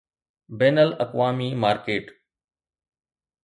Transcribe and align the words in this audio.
بين 0.61 0.77
الاقوامي 0.85 1.49
مارڪيٽ 1.65 2.05